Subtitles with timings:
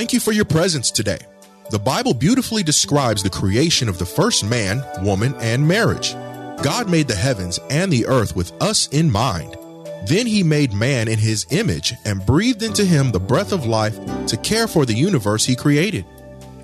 [0.00, 1.18] Thank you for your presence today.
[1.68, 6.14] The Bible beautifully describes the creation of the first man, woman, and marriage.
[6.62, 9.58] God made the heavens and the earth with us in mind.
[10.06, 13.94] Then he made man in his image and breathed into him the breath of life
[14.28, 16.06] to care for the universe he created.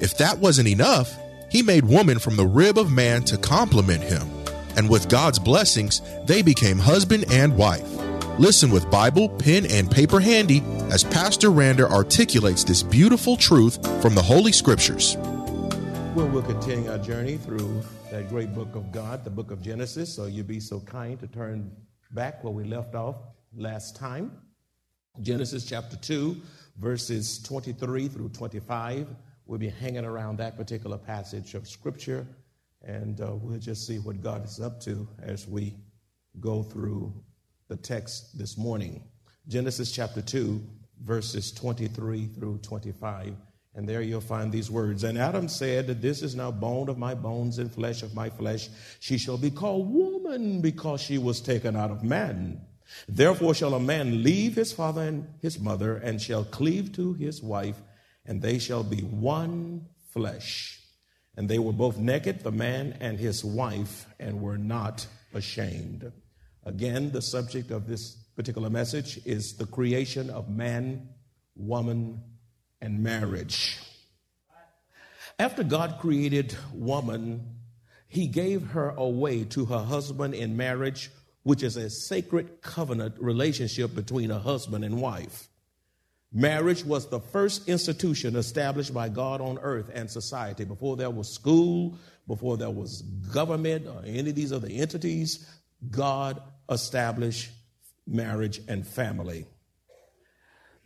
[0.00, 1.14] If that wasn't enough,
[1.50, 4.30] he made woman from the rib of man to complement him.
[4.78, 7.86] And with God's blessings, they became husband and wife.
[8.38, 14.14] Listen with Bible, pen, and paper handy as Pastor Rander articulates this beautiful truth from
[14.14, 15.16] the Holy Scriptures.
[15.16, 20.14] Well, we'll continue our journey through that great book of God, the book of Genesis.
[20.14, 21.70] So you'd be so kind to turn
[22.12, 23.16] back where we left off
[23.54, 24.32] last time.
[25.20, 26.40] Genesis chapter 2,
[26.78, 29.08] verses 23 through 25.
[29.46, 32.26] We'll be hanging around that particular passage of Scripture,
[32.82, 35.74] and uh, we'll just see what God is up to as we
[36.40, 37.12] go through
[37.68, 39.02] the text this morning.
[39.48, 40.60] Genesis chapter 2,
[41.04, 43.36] verses 23 through 25.
[43.76, 45.04] And there you'll find these words.
[45.04, 48.68] And Adam said, This is now bone of my bones and flesh of my flesh.
[48.98, 52.62] She shall be called woman because she was taken out of man.
[53.06, 57.42] Therefore shall a man leave his father and his mother and shall cleave to his
[57.42, 57.80] wife,
[58.24, 60.80] and they shall be one flesh.
[61.36, 66.10] And they were both naked, the man and his wife, and were not ashamed.
[66.64, 71.08] Again, the subject of this particular message is the creation of man,
[71.56, 72.22] woman,
[72.80, 73.78] and marriage.
[75.38, 77.56] After God created woman,
[78.08, 81.10] he gave her away to her husband in marriage,
[81.42, 85.48] which is a sacred covenant relationship between a husband and wife.
[86.32, 90.64] Marriage was the first institution established by God on earth and society.
[90.64, 91.96] Before there was school,
[92.26, 93.02] before there was
[93.32, 95.48] government or any of these other entities,
[95.90, 97.50] God established
[98.06, 99.46] marriage and family.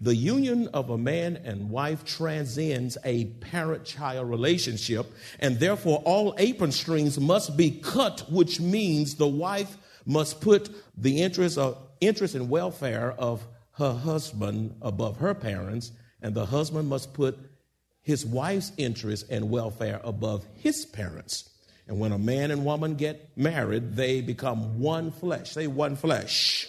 [0.03, 5.06] The union of a man and wife transcends a parent child relationship,
[5.38, 9.76] and therefore all apron strings must be cut, which means the wife
[10.06, 15.92] must put the interest, of, interest and welfare of her husband above her parents,
[16.22, 17.38] and the husband must put
[18.00, 21.50] his wife's interest and welfare above his parents.
[21.86, 25.53] And when a man and woman get married, they become one flesh.
[25.53, 26.69] Say one flesh.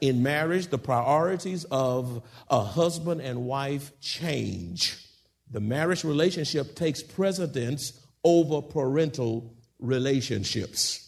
[0.00, 5.04] In marriage, the priorities of a husband and wife change.
[5.50, 11.04] The marriage relationship takes precedence over parental relationships.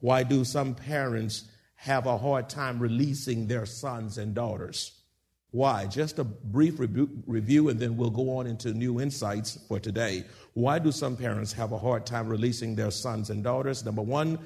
[0.00, 1.44] Why do some parents
[1.76, 5.01] have a hard time releasing their sons and daughters?
[5.52, 5.84] Why?
[5.84, 10.24] Just a brief review, and then we'll go on into new insights for today.
[10.54, 13.84] Why do some parents have a hard time releasing their sons and daughters?
[13.84, 14.38] Number one,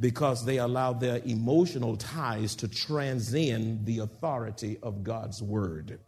[0.00, 6.00] because they allow their emotional ties to transcend the authority of God's word.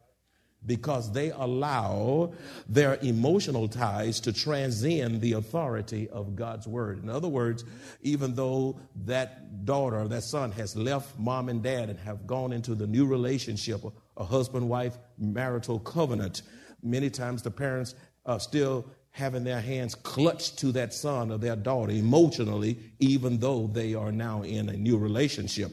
[0.64, 2.32] Because they allow
[2.66, 7.02] their emotional ties to transcend the authority of God's word.
[7.02, 7.62] In other words,
[8.00, 12.74] even though that daughter that son has left mom and dad and have gone into
[12.74, 13.84] the new relationship,
[14.16, 16.42] a husband wife marital covenant.
[16.82, 17.94] Many times the parents
[18.24, 23.66] are still having their hands clutched to that son or their daughter emotionally, even though
[23.66, 25.72] they are now in a new relationship.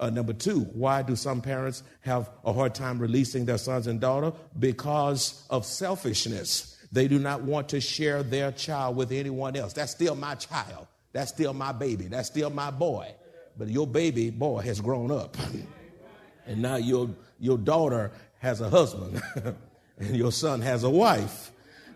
[0.00, 4.00] Uh, number two, why do some parents have a hard time releasing their sons and
[4.00, 4.32] daughter?
[4.58, 6.78] Because of selfishness.
[6.90, 9.72] They do not want to share their child with anyone else.
[9.72, 10.88] That's still my child.
[11.12, 12.06] That's still my baby.
[12.06, 13.14] That's still my boy.
[13.56, 15.36] But your baby boy has grown up.
[16.50, 17.08] And now your,
[17.38, 18.10] your daughter
[18.40, 19.22] has a husband
[19.98, 21.52] and your son has a wife.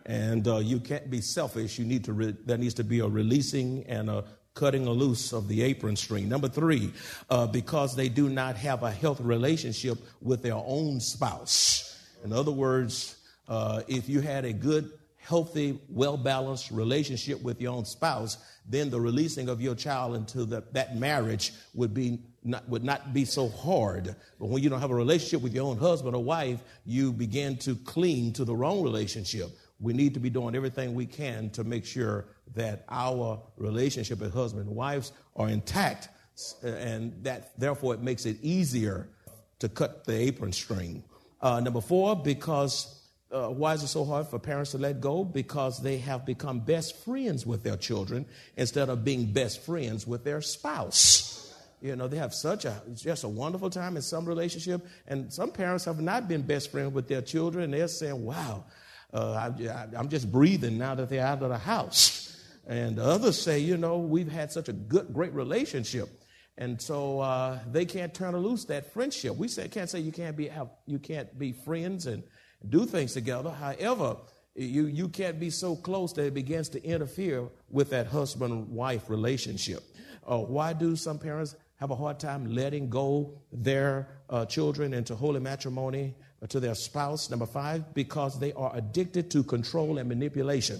[0.06, 1.76] And uh, you can't be selfish.
[1.76, 4.24] You need to, re- there needs to be a releasing and a
[4.54, 6.28] cutting loose of the apron string.
[6.28, 6.92] Number three,
[7.30, 12.00] uh, because they do not have a healthy relationship with their own spouse.
[12.22, 13.16] In other words,
[13.48, 18.88] uh, if you had a good, healthy, well balanced relationship with your own spouse, then
[18.88, 23.24] the releasing of your child into the, that marriage would be not, would not be
[23.24, 24.14] so hard.
[24.38, 27.56] But when you don't have a relationship with your own husband or wife, you begin
[27.58, 29.50] to cling to the wrong relationship.
[29.80, 34.32] We need to be doing everything we can to make sure that our relationship as
[34.32, 36.08] husband and wives are intact,
[36.62, 39.08] and that therefore it makes it easier
[39.58, 41.02] to cut the apron string.
[41.40, 43.00] Uh, number four, because
[43.32, 45.24] uh, why is it so hard for parents to let go?
[45.24, 48.26] Because they have become best friends with their children
[48.56, 51.43] instead of being best friends with their spouse.
[51.84, 55.50] You know, they have such a just a wonderful time in some relationship, and some
[55.50, 58.64] parents have not been best friends with their children, they're saying, "Wow,
[59.12, 59.50] uh,
[59.94, 63.76] I, am just breathing now that they're out of the house." And others say, "You
[63.76, 66.08] know, we've had such a good, great relationship."
[66.56, 69.36] And so uh, they can't turn loose that friendship.
[69.36, 72.22] We say, can't say you can't be have, you can't be friends and
[72.66, 73.50] do things together.
[73.50, 74.16] However,
[74.54, 79.10] you, you can't be so close that it begins to interfere with that husband wife
[79.10, 79.82] relationship.
[80.26, 85.14] Uh, why do some parents have a hard time letting go their uh, children into
[85.14, 86.14] holy matrimony
[86.48, 87.30] to their spouse?
[87.30, 90.78] Number five, because they are addicted to control and manipulation.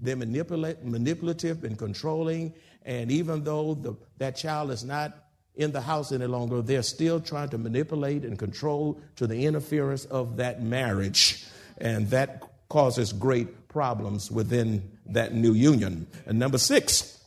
[0.00, 2.54] They're manipulate, manipulative and controlling,
[2.84, 5.16] and even though the, that child is not
[5.54, 10.04] in the house any longer, they're still trying to manipulate and control to the interference
[10.06, 11.44] of that marriage.
[11.78, 16.06] And that causes great problems within that new union.
[16.26, 17.23] And number six,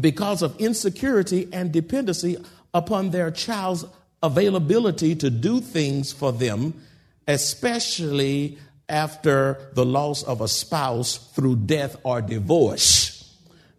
[0.00, 2.36] because of insecurity and dependency
[2.72, 3.84] upon their child's
[4.22, 6.74] availability to do things for them,
[7.28, 8.58] especially
[8.88, 13.12] after the loss of a spouse through death or divorce.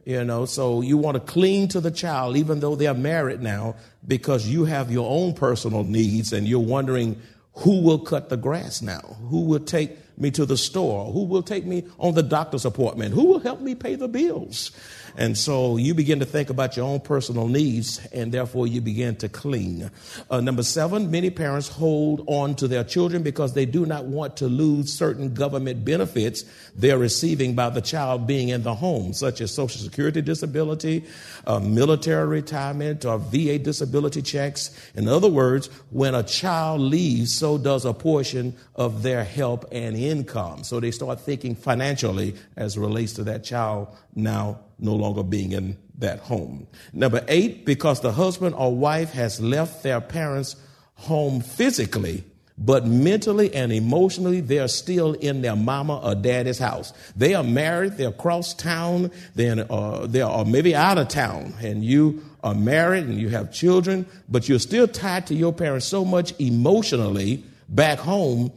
[0.05, 3.75] You know, so you want to cling to the child even though they're married now
[4.07, 7.19] because you have your own personal needs and you're wondering
[7.55, 9.17] who will cut the grass now?
[9.29, 11.11] Who will take me to the store?
[11.11, 13.13] Who will take me on the doctor's appointment?
[13.13, 14.71] Who will help me pay the bills?
[15.17, 19.15] And so you begin to think about your own personal needs, and therefore you begin
[19.17, 19.89] to cling.
[20.29, 24.37] Uh, number seven, many parents hold on to their children because they do not want
[24.37, 26.43] to lose certain government benefits
[26.75, 31.05] they're receiving by the child being in the home, such as Social Security disability,
[31.47, 34.71] uh, military retirement, or VA disability checks.
[34.95, 39.95] In other words, when a child leaves, so does a portion of their help and
[40.09, 40.63] income.
[40.63, 45.77] So they start thinking financially as relates to that child now no longer being in
[45.97, 46.67] that home.
[46.93, 50.55] Number eight, because the husband or wife has left their parents'
[50.95, 52.23] home physically,
[52.57, 56.93] but mentally and emotionally, they're still in their mama or daddy's house.
[57.15, 61.83] They are married, they're across town, then uh, they are maybe out of town, and
[61.83, 66.05] you are married and you have children, but you're still tied to your parents so
[66.05, 68.51] much emotionally back home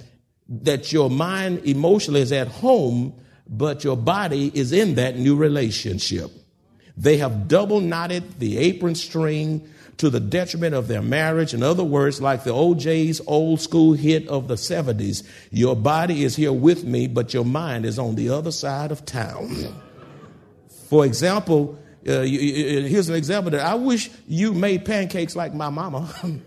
[0.49, 3.15] that your mind emotionally is at home
[3.49, 6.31] but your body is in that new relationship.
[6.97, 9.69] They have double knotted the apron string
[9.99, 11.55] to the detriment of their marriage.
[11.55, 16.37] In other words, like the O'Jays old school hit of the 70s, your body is
[16.37, 19.57] here with me, but your mind is on the other side of town.
[20.89, 26.13] For example, uh, here's an example that I wish you made pancakes like my mama.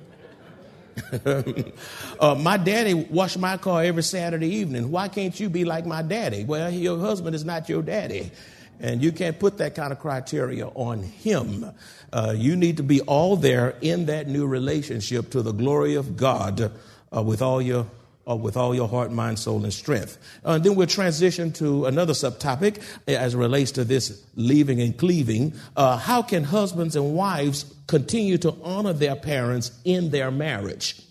[2.19, 4.91] uh, my daddy washed my car every Saturday evening.
[4.91, 6.43] Why can't you be like my daddy?
[6.43, 8.31] Well, your husband is not your daddy.
[8.79, 11.71] And you can't put that kind of criteria on him.
[12.11, 16.17] Uh, you need to be all there in that new relationship to the glory of
[16.17, 16.71] God
[17.15, 17.85] uh, with all your
[18.29, 20.17] uh, with all your heart, mind, soul, and strength.
[20.45, 25.53] Uh, and then we'll transition to another subtopic as relates to this leaving and cleaving.
[25.75, 31.01] Uh, how can husbands and wives continue to honor their parents in their marriage?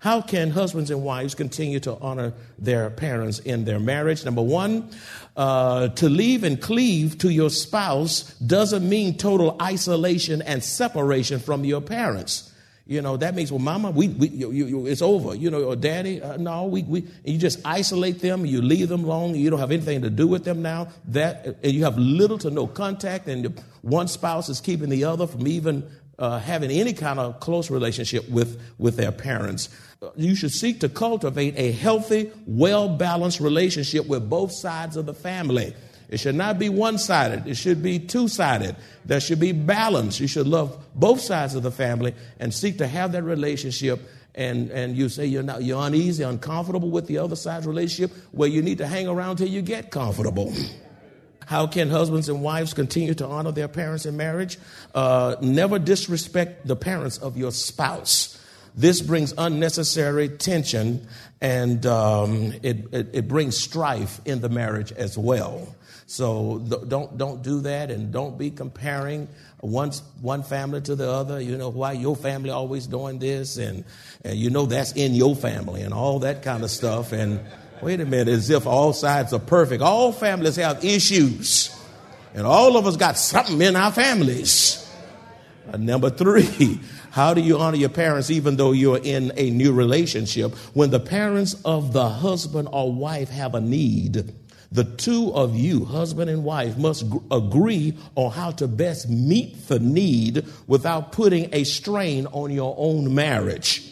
[0.00, 4.24] How can husbands and wives continue to honor their parents in their marriage?
[4.24, 4.88] Number one,
[5.36, 11.66] uh, to leave and cleave to your spouse doesn't mean total isolation and separation from
[11.66, 12.49] your parents.
[12.90, 15.32] You know, that means, well, mama, we, we you, you, it's over.
[15.36, 19.04] You know, or daddy, uh, no, we, we, you just isolate them, you leave them
[19.04, 20.88] alone, you don't have anything to do with them now.
[21.04, 25.28] That, and you have little to no contact, and one spouse is keeping the other
[25.28, 29.68] from even uh, having any kind of close relationship with, with their parents.
[30.16, 35.14] You should seek to cultivate a healthy, well balanced relationship with both sides of the
[35.14, 35.74] family.
[36.10, 38.74] It should not be one sided, it should be two sided.
[39.04, 40.20] There should be balance.
[40.20, 44.00] You should love both sides of the family and seek to have that relationship.
[44.34, 48.48] And, and you say you're, not, you're uneasy, uncomfortable with the other side's relationship, where
[48.48, 50.52] you need to hang around till you get comfortable.
[51.46, 54.58] How can husbands and wives continue to honor their parents in marriage?
[54.94, 58.40] Uh, never disrespect the parents of your spouse.
[58.76, 61.06] This brings unnecessary tension
[61.40, 65.74] and um, it, it, it brings strife in the marriage as well.
[66.10, 69.28] So don't don't do that, and don't be comparing
[69.60, 71.40] one one family to the other.
[71.40, 73.84] You know why your family always doing this, and
[74.24, 77.12] and you know that's in your family, and all that kind of stuff.
[77.12, 77.38] And
[77.80, 79.84] wait a minute, as if all sides are perfect.
[79.84, 81.70] All families have issues.
[82.34, 84.84] And all of us got something in our families.
[85.72, 86.80] Uh, number three,
[87.12, 90.56] how do you honor your parents even though you're in a new relationship?
[90.74, 94.34] When the parents of the husband or wife have a need,
[94.72, 99.80] the two of you, husband and wife, must agree on how to best meet the
[99.80, 103.89] need without putting a strain on your own marriage.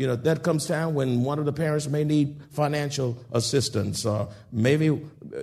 [0.00, 4.06] You know, that comes down when one of the parents may need financial assistance.
[4.06, 4.86] Or maybe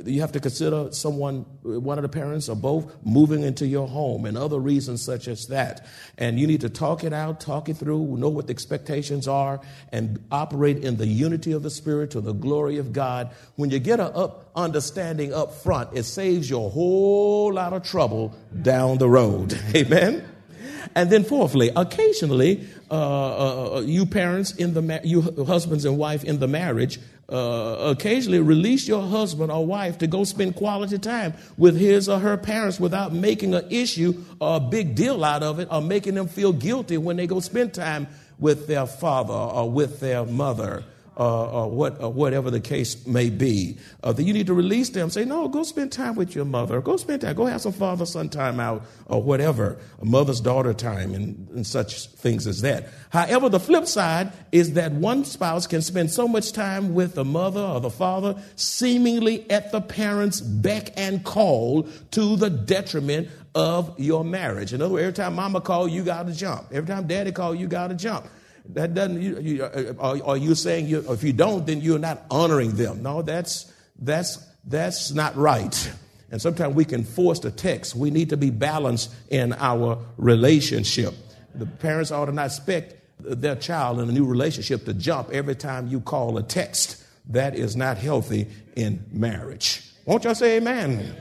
[0.04, 4.26] you have to consider someone, one of the parents or both, moving into your home
[4.26, 5.86] and other reasons such as that.
[6.18, 9.62] And you need to talk it out, talk it through, know what the expectations are,
[9.92, 13.30] and operate in the unity of the Spirit to the glory of God.
[13.58, 17.84] When you get an up understanding up front, it saves you a whole lot of
[17.84, 19.56] trouble down the road.
[19.76, 20.37] Amen.
[20.98, 25.96] And then, fourthly, occasionally, uh, uh, uh, you parents in the ma- you husbands and
[25.96, 27.00] wife in the marriage,
[27.30, 32.18] uh, occasionally release your husband or wife to go spend quality time with his or
[32.18, 34.12] her parents without making an issue
[34.42, 37.40] or a big deal out of it or making them feel guilty when they go
[37.40, 38.08] spend time
[38.40, 40.84] with their father or with their mother
[41.18, 43.78] uh, or, what, or whatever the case may be.
[44.04, 45.10] Uh, that you need to release them.
[45.10, 46.80] Say, no, go spend time with your mother.
[46.80, 47.36] Go spend time.
[47.36, 52.08] Go have some father son time out or whatever, mother's daughter time and, and such
[52.08, 52.90] things as that.
[53.10, 57.26] However, the flip side is that one spouse can spend so much time with the
[57.26, 64.00] mother or the father, seemingly at the parent's beck and call to the detriment of
[64.00, 64.72] your marriage.
[64.74, 66.68] In other words, every time mama call, you got to jump.
[66.72, 68.28] Every time daddy call, you got to jump.
[68.74, 69.22] That doesn't.
[69.22, 72.72] You, you, uh, are, are you saying you, if you don't, then you're not honoring
[72.72, 73.02] them?
[73.02, 75.92] No, that's that's that's not right.
[76.30, 77.96] And sometimes we can force the text.
[77.96, 81.14] We need to be balanced in our relationship.
[81.56, 85.56] The parents ought to not expect their child in a new relationship to jump every
[85.56, 87.04] time you call a text.
[87.30, 89.84] That is not healthy in marriage.
[90.06, 91.16] Won't y'all say amen?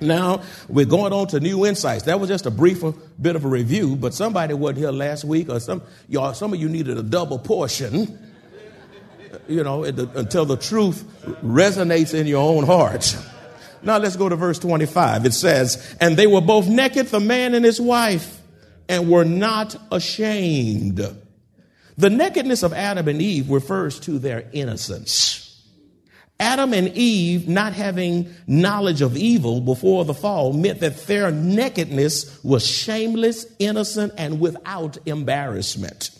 [0.00, 2.04] Now we're going on to new insights.
[2.04, 5.24] That was just a brief uh, bit of a review, but somebody wasn't here last
[5.24, 8.18] week, or some y'all, some of you needed a double portion.
[9.32, 11.04] Uh, you know, uh, until the truth
[11.42, 13.16] resonates in your own heart.
[13.82, 15.26] Now let's go to verse 25.
[15.26, 18.40] It says, And they were both naked, the man and his wife,
[18.88, 21.00] and were not ashamed.
[21.96, 25.47] The nakedness of Adam and Eve refers to their innocence.
[26.40, 32.42] Adam and Eve not having knowledge of evil before the fall meant that their nakedness
[32.44, 36.10] was shameless, innocent, and without embarrassment.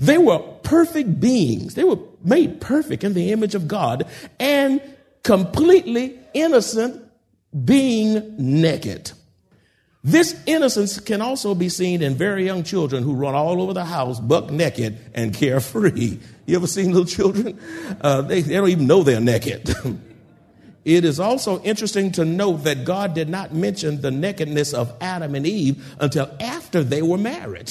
[0.00, 1.74] They were perfect beings.
[1.74, 4.06] They were made perfect in the image of God
[4.38, 4.80] and
[5.22, 7.02] completely innocent
[7.64, 9.12] being naked.
[10.04, 13.84] This innocence can also be seen in very young children who run all over the
[13.84, 16.18] house buck naked and carefree.
[16.46, 17.58] You ever seen little children?
[18.00, 19.70] Uh, they, they don't even know they're naked.
[20.84, 25.34] it is also interesting to note that God did not mention the nakedness of Adam
[25.34, 27.70] and Eve until after they were married.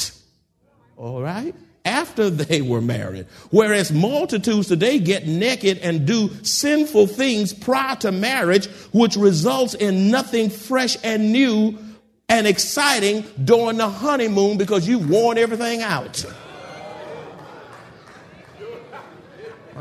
[0.96, 1.54] All right?
[1.84, 3.25] After they were married.
[3.50, 10.12] Whereas multitudes today get naked and do sinful things prior to marriage, which results in
[10.12, 11.78] nothing fresh and new
[12.30, 16.24] and exciting during the honeymoon because you've worn everything out.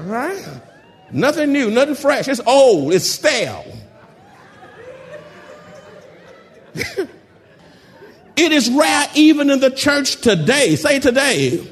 [0.07, 0.61] Right?
[1.13, 2.29] Nothing new, nothing fresh.
[2.29, 3.65] It's old, it's stale.
[6.75, 7.09] it
[8.53, 11.67] is rare, even in the church today, say today,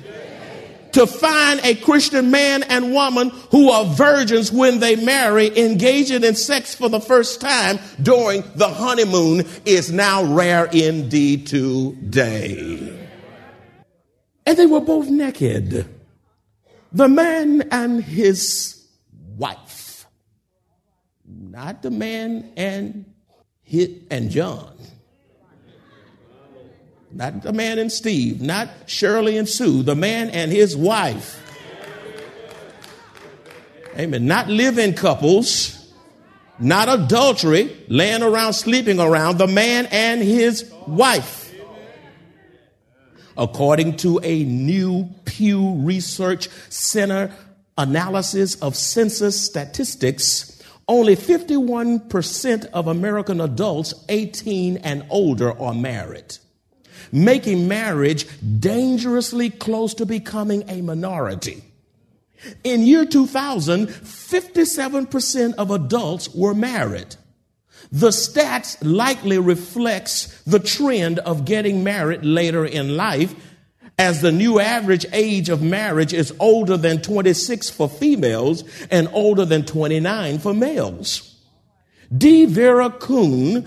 [0.92, 6.34] to find a Christian man and woman who are virgins when they marry, engaging in
[6.34, 13.06] sex for the first time during the honeymoon is now rare indeed today.
[14.44, 15.97] And they were both naked.
[16.92, 18.86] The man and his
[19.36, 20.06] wife.
[21.26, 23.04] Not the man and
[23.62, 24.74] hit and John.
[27.10, 31.42] Not the man and Steve, not Shirley and Sue, the man and his wife.
[33.98, 34.26] Amen.
[34.26, 35.92] Not living couples,
[36.58, 41.47] not adultery, laying around, sleeping around, the man and his wife.
[43.38, 47.32] According to a new Pew Research Center
[47.78, 56.36] analysis of census statistics, only 51% of American adults 18 and older are married
[57.12, 58.26] making marriage
[58.60, 61.62] dangerously close to becoming a minority.
[62.64, 67.16] In year 2000, 57% of adults were married.
[67.90, 73.34] The stats likely reflects the trend of getting married later in life
[73.98, 79.44] as the new average age of marriage is older than 26 for females and older
[79.44, 81.34] than 29 for males.
[82.16, 83.66] D'Vera Cohn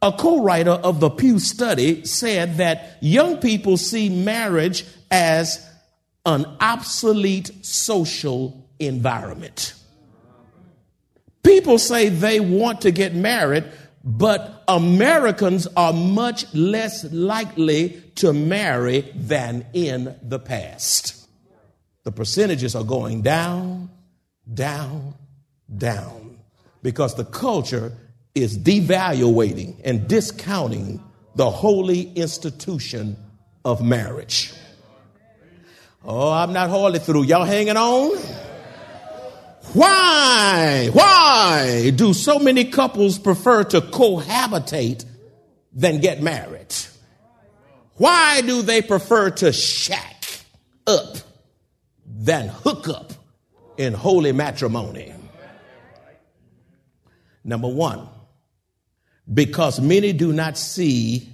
[0.00, 5.66] A co writer of the Pew Study said that young people see marriage as
[6.24, 9.74] an obsolete social environment.
[11.46, 13.62] People say they want to get married,
[14.02, 21.28] but Americans are much less likely to marry than in the past.
[22.02, 23.90] The percentages are going down,
[24.52, 25.14] down,
[25.72, 26.36] down
[26.82, 27.92] because the culture
[28.34, 31.00] is devaluating and discounting
[31.36, 33.16] the holy institution
[33.64, 34.52] of marriage.
[36.04, 37.22] Oh, I'm not hardly through.
[37.22, 38.45] Y'all hanging on?
[39.72, 40.88] Why?
[40.92, 45.04] Why do so many couples prefer to cohabitate
[45.72, 46.74] than get married?
[47.94, 50.24] Why do they prefer to shack
[50.86, 51.16] up
[52.06, 53.12] than hook up
[53.76, 55.12] in holy matrimony?
[57.44, 58.08] Number one,
[59.32, 61.28] because many do not see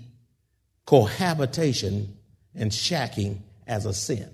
[0.84, 2.16] cohabitation
[2.54, 4.28] and shacking as a sin.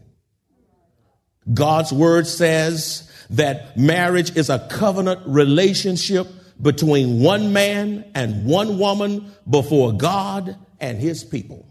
[1.52, 6.26] God's word says that marriage is a covenant relationship
[6.60, 11.66] between one man and one woman before God and his people.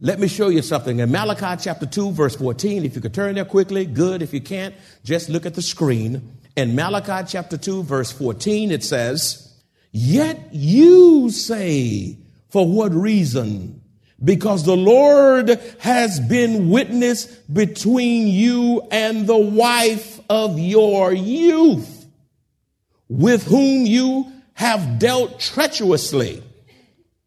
[0.00, 1.00] Let me show you something.
[1.00, 4.22] In Malachi chapter 2, verse 14, if you could turn there quickly, good.
[4.22, 6.38] If you can't, just look at the screen.
[6.56, 9.60] In Malachi chapter 2, verse 14, it says,
[9.90, 13.82] Yet you say, for what reason?
[14.22, 22.06] Because the Lord has been witness between you and the wife of your youth,
[23.08, 26.42] with whom you have dealt treacherously.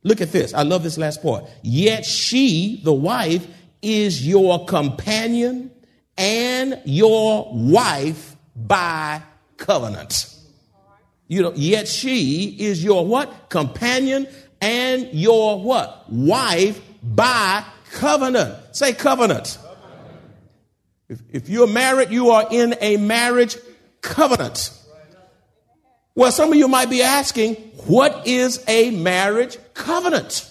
[0.04, 0.54] Look at this.
[0.54, 1.46] I love this last part.
[1.62, 3.48] Yet she, the wife,
[3.82, 5.72] is your companion
[6.18, 9.22] and your wife by
[9.58, 10.28] covenant.
[11.28, 13.50] You know, yet she is your what?
[13.50, 14.28] Companion
[14.62, 16.06] and your what?
[16.10, 18.76] Wife by covenant.
[18.76, 19.58] Say covenant.
[21.10, 23.58] If, if you're married, you are in a marriage
[24.02, 24.72] covenant.
[26.16, 27.56] Well, some of you might be asking,
[27.88, 30.48] what is a marriage covenant?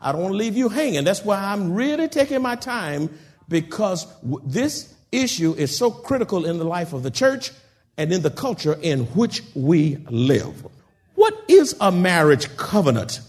[0.00, 1.04] I don't want to leave you hanging.
[1.04, 3.10] That's why I'm really taking my time
[3.48, 4.06] because
[4.44, 7.52] this issue is so critical in the life of the church
[7.96, 10.66] and in the culture in which we live.
[11.14, 13.20] What is a marriage covenant?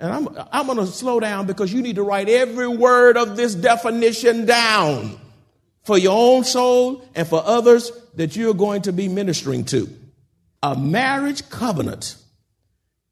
[0.00, 3.36] And I'm, I'm going to slow down because you need to write every word of
[3.36, 5.20] this definition down
[5.84, 9.88] for your own soul and for others that you're going to be ministering to.
[10.62, 12.16] A marriage covenant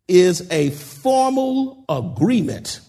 [0.08, 2.80] is a formal agreement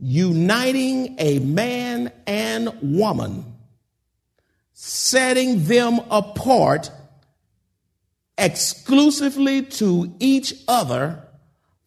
[0.00, 3.44] uniting a man and woman,
[4.72, 6.90] setting them apart
[8.38, 11.27] exclusively to each other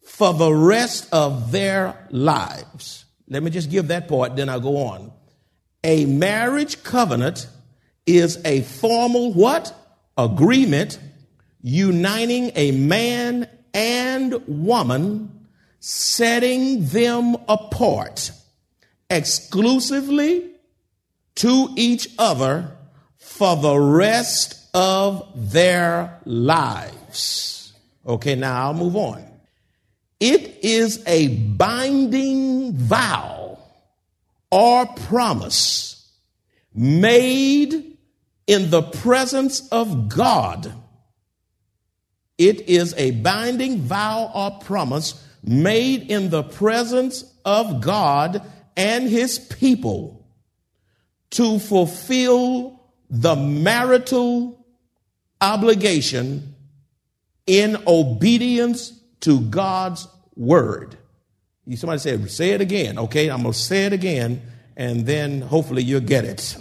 [0.04, 3.04] for the rest of their lives.
[3.28, 5.12] Let me just give that part, then I'll go on.
[5.84, 7.48] A marriage covenant
[8.06, 9.74] is a formal what?
[10.16, 10.98] Agreement
[11.62, 15.46] uniting a man and woman,
[15.78, 18.32] setting them apart
[19.08, 20.50] exclusively
[21.36, 22.76] to each other
[23.18, 27.72] for the rest of their lives.
[28.06, 29.31] Okay, now I'll move on.
[30.22, 33.58] It is a binding vow
[34.52, 36.08] or promise
[36.72, 37.98] made
[38.46, 40.72] in the presence of God.
[42.38, 48.42] It is a binding vow or promise made in the presence of God
[48.76, 50.24] and his people
[51.30, 52.80] to fulfill
[53.10, 54.64] the marital
[55.40, 56.54] obligation
[57.44, 60.06] in obedience to God's
[60.36, 60.96] word.
[61.66, 62.98] You Somebody said, say it again.
[62.98, 64.42] Okay, I'm to say it again,
[64.76, 66.56] and then hopefully you'll get it.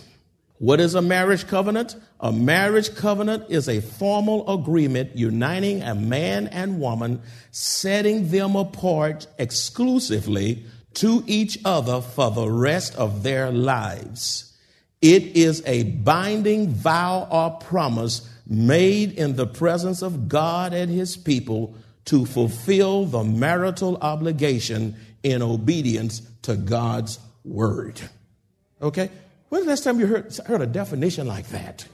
[0.60, 1.96] What is a marriage covenant?
[2.20, 9.26] A marriage covenant is a formal agreement uniting a man and woman, setting them apart
[9.40, 14.56] exclusively to each other for the rest of their lives.
[15.02, 21.18] It is a binding vow or promise made in the presence of God and his
[21.18, 28.02] people to fulfill the marital obligation in obedience to God's word.
[28.82, 29.10] Okay?
[29.50, 31.86] When's the last time you heard, heard a definition like that?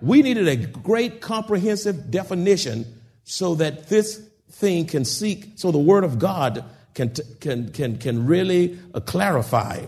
[0.00, 2.86] We needed a great comprehensive definition
[3.24, 6.64] so that this thing can seek, so the word of God
[6.94, 9.84] can, can, can, can really uh, clarify.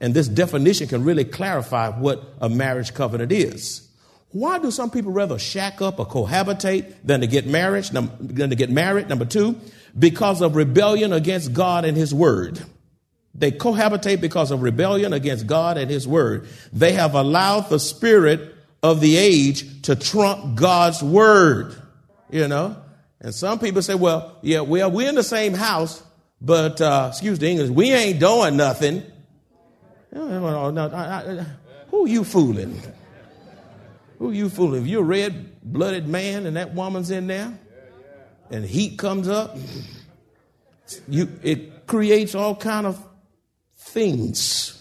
[0.00, 3.87] And this definition can really clarify what a marriage covenant is.
[4.30, 7.84] Why do some people rather shack up or cohabitate than to get married?
[7.84, 9.08] Than to get married?
[9.08, 9.58] Number two,
[9.98, 12.62] because of rebellion against God and his word.
[13.34, 16.48] They cohabitate because of rebellion against God and his word.
[16.72, 21.74] They have allowed the spirit of the age to trump God's word,
[22.30, 22.76] you know?
[23.20, 26.02] And some people say, well, yeah, well, we're in the same house,
[26.40, 29.02] but, uh, excuse the English, we ain't doing nothing.
[30.12, 31.46] No, no, no,
[31.90, 32.80] who you fooling?
[34.18, 34.82] Who you fooling?
[34.82, 37.56] If you're a red blooded man and that woman's in there
[38.50, 39.56] and heat comes up,
[41.08, 43.02] you, it creates all kind of
[43.76, 44.74] things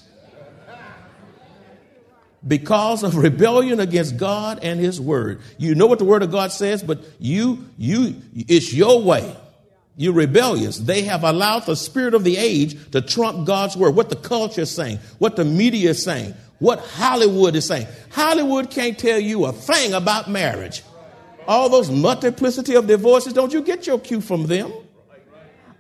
[2.48, 5.42] because of rebellion against God and his word.
[5.58, 9.36] You know what the word of God says, but you, you, it's your way.
[10.00, 10.78] You're rebellious.
[10.78, 13.96] They have allowed the spirit of the age to trump God's word.
[13.96, 17.88] What the culture is saying, what the media is saying, what Hollywood is saying.
[18.12, 20.84] Hollywood can't tell you a thing about marriage.
[21.48, 24.72] All those multiplicity of divorces, don't you get your cue from them?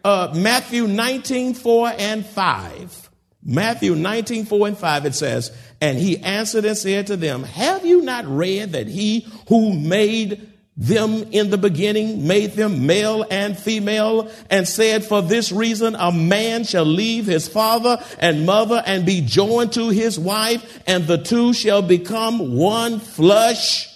[0.03, 3.09] Uh, Matthew 19, 4 and 5.
[3.43, 7.85] Matthew 19, 4 and 5, it says, And he answered and said to them, Have
[7.85, 13.57] you not read that he who made them in the beginning, made them male and
[13.57, 19.03] female, and said, For this reason a man shall leave his father and mother and
[19.03, 23.91] be joined to his wife, and the two shall become one flesh.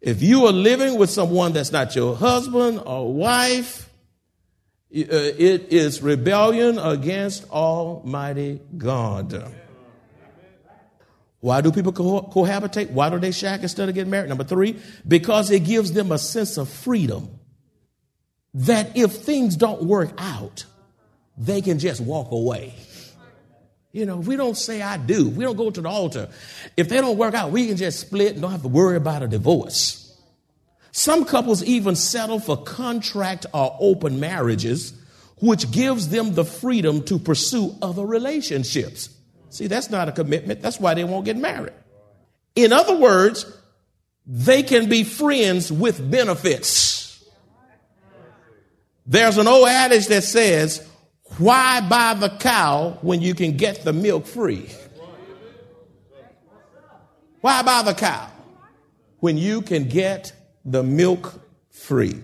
[0.00, 3.90] If you are living with someone that's not your husband or wife,
[4.94, 9.52] uh, it is rebellion against Almighty God.
[11.40, 12.90] Why do people co- cohabitate?
[12.90, 14.28] Why do they shack instead of getting married?
[14.28, 17.28] Number three, because it gives them a sense of freedom
[18.54, 20.64] that if things don't work out,
[21.36, 22.74] they can just walk away.
[23.92, 26.28] You know, we don't say I do, we don't go to the altar.
[26.76, 29.22] If they don't work out, we can just split and don't have to worry about
[29.22, 30.02] a divorce.
[30.92, 34.94] Some couples even settle for contract or open marriages,
[35.40, 39.15] which gives them the freedom to pursue other relationships.
[39.50, 40.60] See, that's not a commitment.
[40.60, 41.72] That's why they won't get married.
[42.54, 43.46] In other words,
[44.26, 47.24] they can be friends with benefits.
[49.06, 50.86] There's an old adage that says,
[51.38, 54.68] why buy the cow when you can get the milk free?
[57.40, 58.28] Why buy the cow
[59.20, 60.32] when you can get
[60.64, 62.20] the milk free?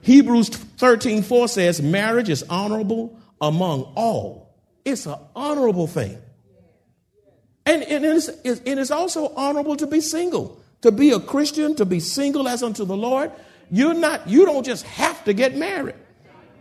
[0.00, 4.56] Hebrews 13 4 says, marriage is honorable among all.
[4.84, 6.18] It's an honorable thing.
[7.64, 11.76] And, and, it, is, it is also honorable to be single, to be a Christian,
[11.76, 13.30] to be single as unto the Lord.
[13.70, 15.94] You're not, you don't just have to get married.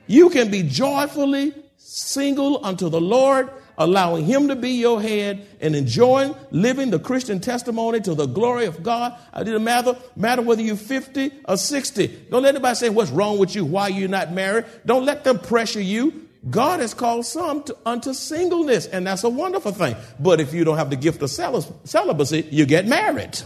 [0.08, 5.76] You can be joyfully single unto the Lord, allowing Him to be your head and
[5.76, 9.18] enjoying living the Christian testimony to the glory of God.
[9.36, 12.08] It doesn't matter, matter whether you're 50 or 60.
[12.30, 13.66] Don't let anybody say, What's wrong with you?
[13.66, 14.66] Why you're not married?
[14.86, 16.28] Don't let them pressure you.
[16.50, 19.96] God has called some to, unto singleness, and that's a wonderful thing.
[20.20, 23.40] But if you don't have the gift of celibacy, you get married.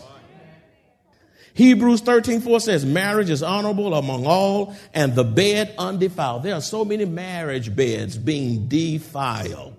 [1.55, 6.43] Hebrews 13, 4 says, Marriage is honorable among all, and the bed undefiled.
[6.43, 9.75] There are so many marriage beds being defiled.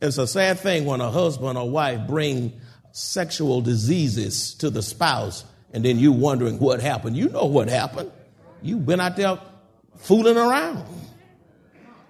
[0.00, 2.52] It's a sad thing when a husband or wife bring
[2.92, 7.16] sexual diseases to the spouse, and then you wondering what happened.
[7.16, 8.10] You know what happened.
[8.62, 9.40] You've been out there
[9.98, 10.84] fooling around.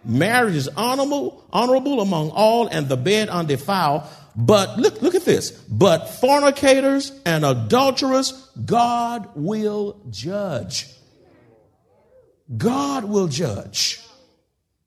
[0.04, 4.02] Marriage is honorable, honorable among all, and the bed undefiled.
[4.36, 5.50] But look, look at this.
[5.50, 8.32] But fornicators and adulterers,
[8.64, 10.86] God will judge.
[12.56, 14.00] God will judge.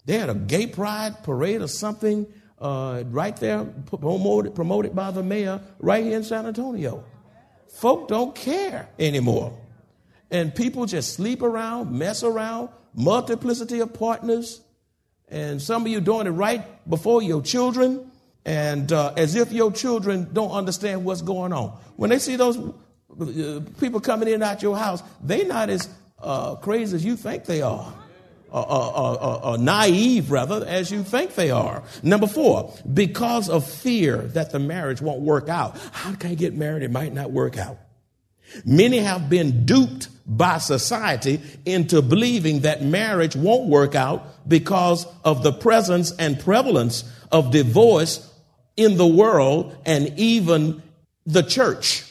[0.06, 2.26] They had a gay pride parade or something
[2.60, 7.04] uh, right there, promoted, promoted by the mayor right here in San Antonio.
[7.74, 9.58] Folk don't care anymore.
[10.30, 14.62] And people just sleep around, mess around, multiplicity of partners
[15.32, 18.12] and some of you doing it right before your children,
[18.46, 21.70] and uh, as if your children don't understand what's going on.
[21.96, 25.90] When they see those uh, people coming in out your house, they're not as
[26.20, 27.94] uh, crazy as you think they are.
[28.54, 31.84] Or, naive, rather, as you think they are.
[32.04, 35.78] Number four, because of fear that the marriage won't work out.
[35.94, 36.84] How can I get married?
[36.84, 37.78] It might not work out.
[38.66, 45.44] Many have been duped by society into believing that marriage won't work out because of
[45.44, 48.28] the presence and prevalence of divorce
[48.78, 50.82] in the world and even
[51.26, 52.04] the church.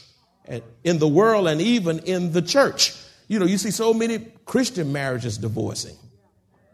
[0.84, 2.94] In the world and even in the church.
[3.28, 5.96] You know, you see so many Christian marriages divorcing.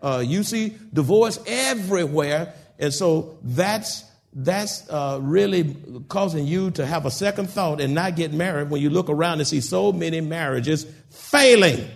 [0.03, 2.55] Uh, you see divorce everywhere.
[2.79, 4.05] And so that's
[4.39, 5.75] that's uh, really
[6.09, 9.39] causing you to have a second thought and not get married when you look around
[9.39, 11.89] and see so many marriages failing.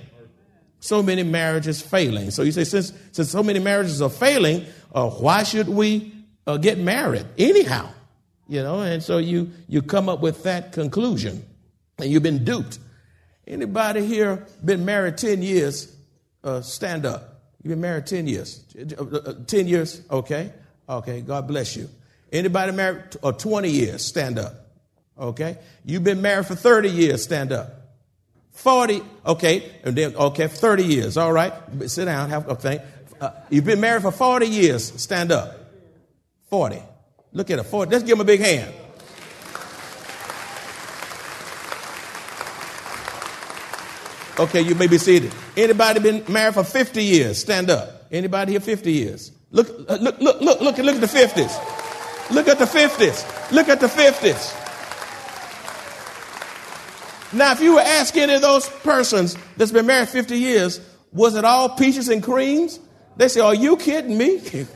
[0.80, 2.30] So many marriages failing.
[2.30, 6.12] So you say, since, since so many marriages are failing, uh, why should we
[6.46, 7.90] uh, get married anyhow?
[8.48, 11.44] You know, and so you, you come up with that conclusion
[11.98, 12.78] and you've been duped.
[13.46, 15.94] Anybody here been married 10 years?
[16.42, 17.42] Uh, stand up.
[17.62, 18.64] You've been married 10 years.
[18.98, 20.02] Uh, uh, 10 years?
[20.10, 20.52] Okay.
[20.88, 21.20] Okay.
[21.20, 21.88] God bless you.
[22.32, 24.04] Anybody married or 20 years?
[24.04, 24.54] Stand up.
[25.18, 25.58] Okay.
[25.84, 27.22] You've been married for 30 years.
[27.22, 27.79] Stand up.
[28.60, 29.02] 40.
[29.24, 29.72] Okay.
[29.84, 31.16] And then, okay, 30 years.
[31.16, 31.52] All right.
[31.86, 32.28] Sit down.
[32.28, 32.80] Have a thing.
[33.18, 34.92] Uh, you've been married for 40 years.
[35.00, 35.56] Stand up.
[36.50, 36.82] 40.
[37.32, 37.64] Look at it.
[37.64, 37.90] 40.
[37.90, 38.74] Let's give him a big hand.
[44.38, 45.32] Okay, you may be seated.
[45.56, 47.38] Anybody been married for 50 years?
[47.38, 48.06] Stand up.
[48.12, 49.32] Anybody here 50 years?
[49.50, 52.30] Look, uh, look, look, look, look, look at the 50s.
[52.30, 53.52] Look at the 50s.
[53.52, 54.69] Look at the 50s.
[57.32, 60.80] Now, if you were asking any of those persons that's been married 50 years,
[61.12, 62.80] was it all peaches and creams?
[63.16, 64.40] They say, Are you kidding me?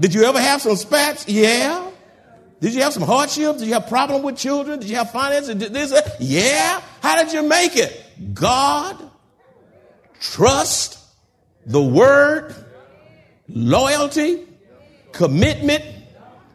[0.00, 1.28] Did you ever have some spats?
[1.28, 1.90] Yeah.
[2.60, 3.58] Did you have some hardships?
[3.58, 4.80] Did you have problem with children?
[4.80, 5.54] Did you have finances?
[5.54, 5.92] Did this?
[6.20, 6.80] Yeah.
[7.02, 8.04] How did you make it?
[8.34, 8.96] God,
[10.20, 10.98] trust,
[11.66, 12.54] the word,
[13.48, 14.46] loyalty,
[15.12, 15.84] commitment,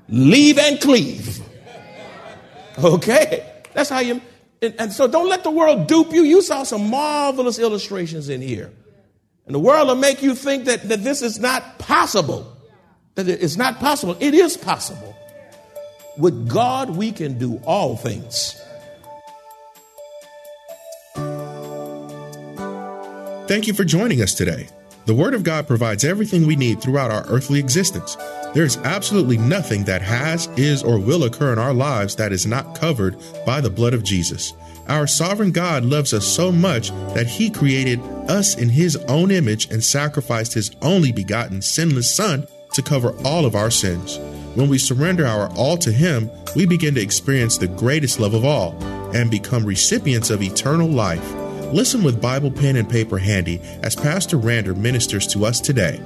[0.10, 1.41] leave and cleave.
[2.78, 3.50] Okay.
[3.72, 4.20] That's how you,
[4.62, 6.24] and, and, so don't let the world dupe you.
[6.24, 8.72] You saw some marvelous illustrations in here.
[9.46, 12.52] And the world will make you think that, that this is not possible.
[13.15, 14.18] That it's not possible.
[14.20, 15.15] It is possible.
[16.18, 18.60] With God, we can do all things.
[23.48, 24.68] Thank you for joining us today.
[25.06, 28.18] The Word of God provides everything we need throughout our earthly existence.
[28.56, 32.46] There is absolutely nothing that has, is, or will occur in our lives that is
[32.46, 34.54] not covered by the blood of Jesus.
[34.88, 39.70] Our sovereign God loves us so much that He created us in His own image
[39.72, 44.20] and sacrificed His only begotten sinless Son to cover all of our sins.
[44.56, 48.46] When we surrender our all to Him, we begin to experience the greatest love of
[48.46, 48.82] all
[49.13, 51.34] and become recipients of eternal life.
[51.74, 56.00] Listen with Bible pen and paper handy as Pastor Rander ministers to us today.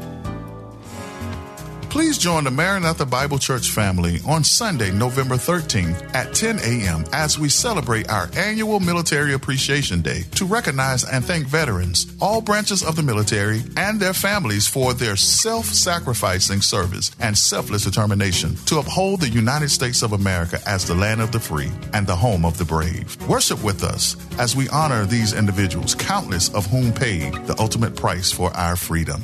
[1.89, 7.03] Please join the Maranatha Bible Church family on Sunday, November 13th at 10 a.m.
[7.11, 12.83] as we celebrate our annual Military Appreciation Day to recognize and thank veterans, all branches
[12.83, 18.77] of the military, and their families for their self sacrificing service and selfless determination to
[18.77, 22.45] uphold the United States of America as the land of the free and the home
[22.45, 23.17] of the brave.
[23.27, 28.31] Worship with us as we honor these individuals, countless of whom paid the ultimate price
[28.31, 29.23] for our freedom.